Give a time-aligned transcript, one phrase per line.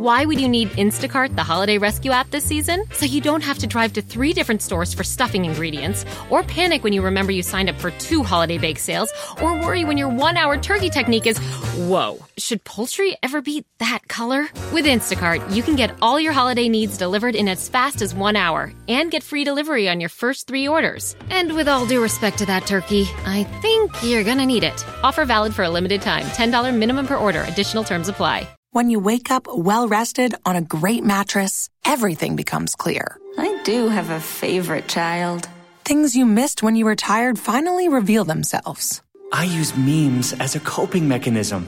[0.00, 2.84] Why would you need Instacart, the holiday rescue app this season?
[2.90, 6.82] So you don't have to drive to three different stores for stuffing ingredients, or panic
[6.82, 10.08] when you remember you signed up for two holiday bake sales, or worry when your
[10.08, 11.36] one hour turkey technique is,
[11.76, 14.48] whoa, should poultry ever be that color?
[14.72, 18.36] With Instacart, you can get all your holiday needs delivered in as fast as one
[18.36, 21.14] hour and get free delivery on your first three orders.
[21.28, 24.82] And with all due respect to that turkey, I think you're gonna need it.
[25.02, 28.48] Offer valid for a limited time $10 minimum per order, additional terms apply.
[28.72, 33.18] When you wake up well rested on a great mattress, everything becomes clear.
[33.36, 35.48] I do have a favorite child.
[35.84, 39.02] Things you missed when you were tired finally reveal themselves.
[39.32, 41.66] I use memes as a coping mechanism.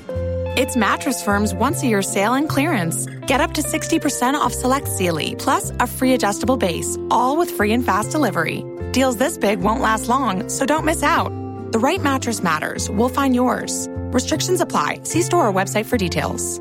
[0.57, 3.07] It's Mattress Firm's once a year sale and clearance.
[3.27, 7.73] Get up to 60% off select Sealy, plus a free adjustable base, all with free
[7.73, 8.65] and fast delivery.
[8.93, 11.33] Deals this big won't last long, so don't miss out.
[11.73, 12.89] The right mattress matters.
[12.89, 13.89] We'll find yours.
[14.15, 15.01] Restrictions apply.
[15.03, 16.61] See store or website for details.